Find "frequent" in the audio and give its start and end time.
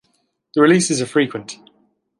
1.05-1.59